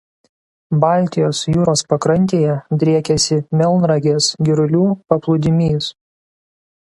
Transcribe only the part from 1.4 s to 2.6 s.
jūros pakrantėje